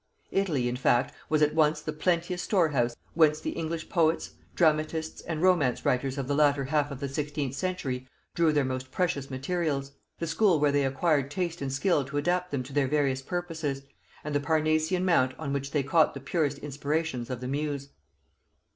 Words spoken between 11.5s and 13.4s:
and skill to adapt them to their various